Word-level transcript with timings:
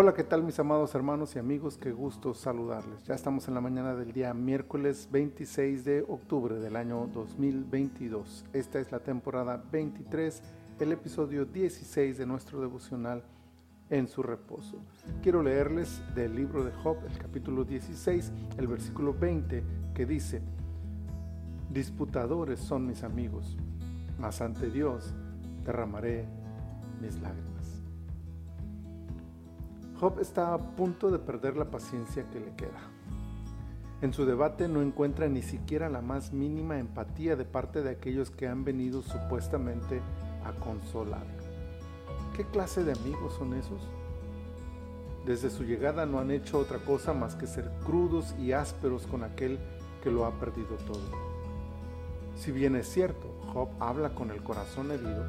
Hola, 0.00 0.14
¿qué 0.14 0.22
tal 0.22 0.44
mis 0.44 0.60
amados 0.60 0.94
hermanos 0.94 1.34
y 1.34 1.40
amigos? 1.40 1.76
Qué 1.76 1.90
gusto 1.90 2.32
saludarles. 2.32 3.02
Ya 3.02 3.16
estamos 3.16 3.48
en 3.48 3.54
la 3.54 3.60
mañana 3.60 3.96
del 3.96 4.12
día 4.12 4.32
miércoles 4.32 5.08
26 5.10 5.84
de 5.84 6.04
octubre 6.06 6.54
del 6.60 6.76
año 6.76 7.08
2022. 7.12 8.44
Esta 8.52 8.78
es 8.78 8.92
la 8.92 9.00
temporada 9.00 9.60
23, 9.72 10.40
el 10.78 10.92
episodio 10.92 11.46
16 11.46 12.16
de 12.16 12.26
nuestro 12.26 12.60
devocional 12.60 13.24
en 13.90 14.06
su 14.06 14.22
reposo. 14.22 14.78
Quiero 15.20 15.42
leerles 15.42 16.00
del 16.14 16.36
libro 16.36 16.62
de 16.62 16.70
Job, 16.70 16.98
el 17.04 17.18
capítulo 17.18 17.64
16, 17.64 18.30
el 18.56 18.68
versículo 18.68 19.12
20, 19.12 19.64
que 19.94 20.06
dice, 20.06 20.42
Disputadores 21.70 22.60
son 22.60 22.86
mis 22.86 23.02
amigos, 23.02 23.56
mas 24.16 24.40
ante 24.42 24.70
Dios 24.70 25.12
derramaré 25.64 26.28
mis 27.00 27.20
lágrimas. 27.20 27.57
Job 30.00 30.20
está 30.20 30.54
a 30.54 30.58
punto 30.58 31.10
de 31.10 31.18
perder 31.18 31.56
la 31.56 31.64
paciencia 31.64 32.24
que 32.30 32.38
le 32.38 32.54
queda. 32.54 32.80
En 34.00 34.12
su 34.12 34.24
debate 34.24 34.68
no 34.68 34.80
encuentra 34.80 35.28
ni 35.28 35.42
siquiera 35.42 35.88
la 35.88 36.00
más 36.00 36.32
mínima 36.32 36.78
empatía 36.78 37.34
de 37.34 37.44
parte 37.44 37.82
de 37.82 37.90
aquellos 37.90 38.30
que 38.30 38.46
han 38.46 38.62
venido 38.64 39.02
supuestamente 39.02 40.00
a 40.44 40.52
consolarlo. 40.52 41.42
¿Qué 42.36 42.44
clase 42.44 42.84
de 42.84 42.92
amigos 42.92 43.34
son 43.34 43.54
esos? 43.54 43.82
Desde 45.26 45.50
su 45.50 45.64
llegada 45.64 46.06
no 46.06 46.20
han 46.20 46.30
hecho 46.30 46.60
otra 46.60 46.78
cosa 46.78 47.12
más 47.12 47.34
que 47.34 47.48
ser 47.48 47.68
crudos 47.84 48.36
y 48.38 48.52
ásperos 48.52 49.04
con 49.08 49.24
aquel 49.24 49.58
que 50.00 50.12
lo 50.12 50.26
ha 50.26 50.30
perdido 50.38 50.76
todo. 50.86 51.10
Si 52.36 52.52
bien 52.52 52.76
es 52.76 52.88
cierto, 52.88 53.34
Job 53.52 53.68
habla 53.80 54.14
con 54.14 54.30
el 54.30 54.44
corazón 54.44 54.92
herido, 54.92 55.26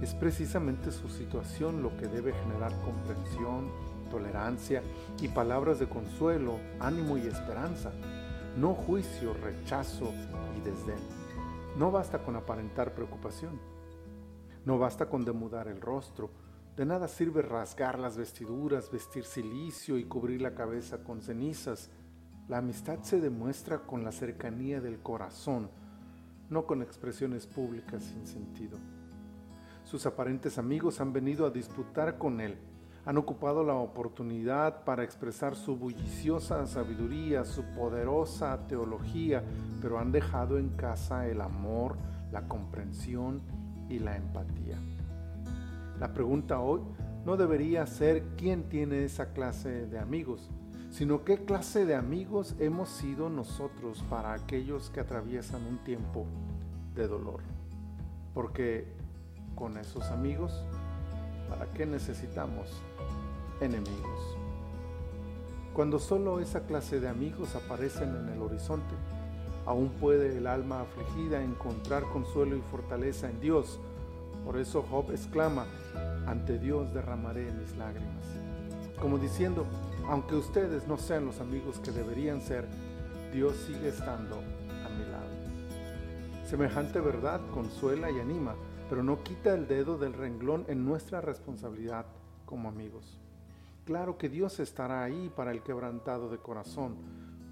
es 0.00 0.14
precisamente 0.14 0.92
su 0.92 1.08
situación 1.08 1.82
lo 1.82 1.96
que 1.96 2.06
debe 2.06 2.32
generar 2.32 2.72
comprensión, 2.84 3.68
tolerancia 4.12 4.82
y 5.22 5.28
palabras 5.28 5.78
de 5.78 5.88
consuelo, 5.88 6.58
ánimo 6.78 7.16
y 7.16 7.26
esperanza, 7.26 7.90
no 8.58 8.74
juicio, 8.74 9.32
rechazo 9.32 10.12
y 10.54 10.60
desdén. 10.60 11.00
No 11.78 11.90
basta 11.90 12.22
con 12.22 12.36
aparentar 12.36 12.94
preocupación, 12.94 13.58
no 14.66 14.78
basta 14.78 15.08
con 15.08 15.24
demudar 15.24 15.66
el 15.66 15.80
rostro, 15.80 16.30
de 16.76 16.84
nada 16.84 17.08
sirve 17.08 17.40
rasgar 17.40 17.98
las 17.98 18.18
vestiduras, 18.18 18.90
vestir 18.90 19.24
silicio 19.24 19.96
y 19.96 20.04
cubrir 20.04 20.42
la 20.42 20.54
cabeza 20.54 21.02
con 21.02 21.22
cenizas. 21.22 21.90
La 22.48 22.58
amistad 22.58 22.98
se 23.02 23.18
demuestra 23.18 23.78
con 23.78 24.04
la 24.04 24.12
cercanía 24.12 24.82
del 24.82 25.00
corazón, 25.00 25.70
no 26.50 26.66
con 26.66 26.82
expresiones 26.82 27.46
públicas 27.46 28.02
sin 28.02 28.26
sentido. 28.26 28.76
Sus 29.84 30.04
aparentes 30.04 30.58
amigos 30.58 31.00
han 31.00 31.14
venido 31.14 31.46
a 31.46 31.50
disputar 31.50 32.18
con 32.18 32.40
él 32.42 32.58
han 33.04 33.16
ocupado 33.18 33.64
la 33.64 33.74
oportunidad 33.74 34.84
para 34.84 35.02
expresar 35.02 35.56
su 35.56 35.76
bulliciosa 35.76 36.66
sabiduría, 36.66 37.44
su 37.44 37.64
poderosa 37.74 38.66
teología, 38.68 39.42
pero 39.80 39.98
han 39.98 40.12
dejado 40.12 40.58
en 40.58 40.70
casa 40.70 41.26
el 41.26 41.40
amor, 41.40 41.96
la 42.30 42.46
comprensión 42.46 43.42
y 43.88 43.98
la 43.98 44.16
empatía. 44.16 44.78
La 45.98 46.12
pregunta 46.14 46.60
hoy 46.60 46.80
no 47.24 47.36
debería 47.36 47.86
ser 47.86 48.22
quién 48.36 48.68
tiene 48.68 49.04
esa 49.04 49.32
clase 49.32 49.86
de 49.86 49.98
amigos, 49.98 50.50
sino 50.90 51.24
qué 51.24 51.44
clase 51.44 51.84
de 51.86 51.96
amigos 51.96 52.54
hemos 52.58 52.88
sido 52.88 53.28
nosotros 53.28 54.04
para 54.10 54.32
aquellos 54.32 54.90
que 54.90 55.00
atraviesan 55.00 55.64
un 55.64 55.78
tiempo 55.78 56.26
de 56.94 57.08
dolor. 57.08 57.40
Porque 58.34 58.86
con 59.54 59.76
esos 59.76 60.10
amigos 60.10 60.64
¿Para 61.52 61.70
qué 61.74 61.84
necesitamos 61.84 62.66
enemigos? 63.60 64.36
Cuando 65.74 65.98
solo 65.98 66.40
esa 66.40 66.60
clase 66.60 66.98
de 66.98 67.10
amigos 67.10 67.54
aparecen 67.54 68.16
en 68.16 68.30
el 68.30 68.40
horizonte, 68.40 68.94
aún 69.66 69.90
puede 69.90 70.38
el 70.38 70.46
alma 70.46 70.80
afligida 70.80 71.42
encontrar 71.42 72.04
consuelo 72.04 72.56
y 72.56 72.62
fortaleza 72.62 73.28
en 73.28 73.38
Dios. 73.38 73.78
Por 74.46 74.56
eso 74.56 74.82
Job 74.90 75.10
exclama, 75.10 75.66
ante 76.26 76.58
Dios 76.58 76.94
derramaré 76.94 77.52
mis 77.52 77.76
lágrimas. 77.76 78.24
Como 78.98 79.18
diciendo, 79.18 79.66
aunque 80.08 80.36
ustedes 80.36 80.88
no 80.88 80.96
sean 80.96 81.26
los 81.26 81.38
amigos 81.40 81.78
que 81.80 81.92
deberían 81.92 82.40
ser, 82.40 82.66
Dios 83.30 83.56
sigue 83.66 83.88
estando 83.88 84.36
a 84.36 84.88
mi 84.88 85.04
lado. 85.04 86.46
Semejante 86.46 86.98
verdad 86.98 87.42
consuela 87.52 88.10
y 88.10 88.20
anima 88.20 88.54
pero 88.92 89.02
no 89.02 89.22
quita 89.22 89.54
el 89.54 89.66
dedo 89.66 89.96
del 89.96 90.12
renglón 90.12 90.66
en 90.68 90.84
nuestra 90.84 91.22
responsabilidad 91.22 92.04
como 92.44 92.68
amigos. 92.68 93.18
Claro 93.86 94.18
que 94.18 94.28
Dios 94.28 94.60
estará 94.60 95.02
ahí 95.02 95.32
para 95.34 95.50
el 95.50 95.62
quebrantado 95.62 96.28
de 96.28 96.36
corazón, 96.36 96.96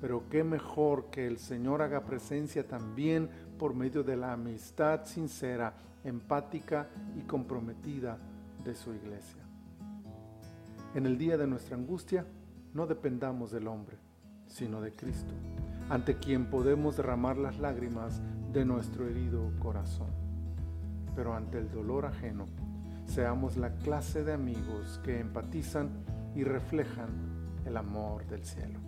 pero 0.00 0.28
qué 0.30 0.44
mejor 0.44 1.06
que 1.06 1.26
el 1.26 1.38
Señor 1.38 1.82
haga 1.82 2.04
presencia 2.04 2.68
también 2.68 3.28
por 3.58 3.74
medio 3.74 4.04
de 4.04 4.16
la 4.16 4.32
amistad 4.32 5.06
sincera, 5.06 5.74
empática 6.04 6.86
y 7.18 7.22
comprometida 7.22 8.16
de 8.62 8.76
su 8.76 8.94
iglesia. 8.94 9.42
En 10.94 11.04
el 11.04 11.18
día 11.18 11.36
de 11.36 11.48
nuestra 11.48 11.76
angustia, 11.76 12.24
no 12.74 12.86
dependamos 12.86 13.50
del 13.50 13.66
hombre, 13.66 13.96
sino 14.46 14.80
de 14.80 14.92
Cristo, 14.92 15.34
ante 15.90 16.16
quien 16.16 16.48
podemos 16.48 16.96
derramar 16.96 17.36
las 17.36 17.58
lágrimas 17.58 18.22
de 18.52 18.64
nuestro 18.64 19.08
herido 19.08 19.50
corazón 19.58 20.22
pero 21.14 21.34
ante 21.34 21.58
el 21.58 21.70
dolor 21.70 22.06
ajeno, 22.06 22.46
seamos 23.06 23.56
la 23.56 23.70
clase 23.76 24.24
de 24.24 24.32
amigos 24.32 25.00
que 25.04 25.20
empatizan 25.20 25.90
y 26.34 26.44
reflejan 26.44 27.08
el 27.64 27.76
amor 27.76 28.26
del 28.26 28.44
cielo. 28.44 28.80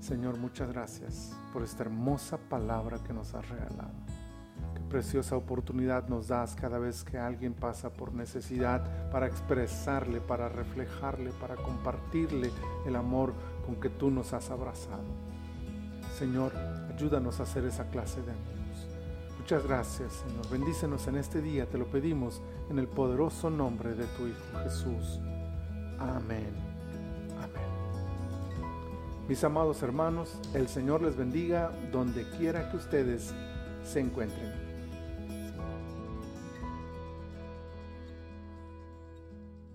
Señor, 0.00 0.38
muchas 0.38 0.70
gracias 0.70 1.32
por 1.52 1.62
esta 1.62 1.84
hermosa 1.84 2.36
palabra 2.36 2.98
que 2.98 3.12
nos 3.12 3.34
has 3.34 3.48
regalado. 3.48 3.94
Qué 4.74 4.80
preciosa 4.82 5.36
oportunidad 5.36 6.08
nos 6.08 6.28
das 6.28 6.54
cada 6.54 6.78
vez 6.78 7.04
que 7.04 7.18
alguien 7.18 7.54
pasa 7.54 7.90
por 7.90 8.12
necesidad 8.12 9.10
para 9.10 9.26
expresarle, 9.26 10.20
para 10.20 10.48
reflejarle, 10.48 11.30
para 11.40 11.56
compartirle 11.56 12.50
el 12.86 12.96
amor 12.96 13.32
con 13.64 13.76
que 13.76 13.88
tú 13.88 14.10
nos 14.10 14.32
has 14.32 14.50
abrazado. 14.50 15.04
Señor, 16.18 16.52
ayúdanos 16.92 17.40
a 17.40 17.44
hacer 17.44 17.64
esa 17.64 17.88
clase 17.88 18.20
de 18.22 18.32
amigos 18.32 18.93
Muchas 19.44 19.66
gracias, 19.66 20.24
Señor. 20.26 20.48
Bendícenos 20.48 21.06
en 21.06 21.16
este 21.16 21.42
día, 21.42 21.66
te 21.66 21.76
lo 21.76 21.84
pedimos 21.84 22.40
en 22.70 22.78
el 22.78 22.88
poderoso 22.88 23.50
nombre 23.50 23.94
de 23.94 24.06
tu 24.16 24.26
Hijo 24.26 24.58
Jesús. 24.62 25.20
Amén. 25.98 26.54
Amén. 27.36 27.68
Mis 29.28 29.44
amados 29.44 29.82
hermanos, 29.82 30.40
el 30.54 30.66
Señor 30.66 31.02
les 31.02 31.14
bendiga 31.14 31.72
donde 31.92 32.26
quiera 32.38 32.70
que 32.70 32.78
ustedes 32.78 33.34
se 33.84 34.00
encuentren. 34.00 34.73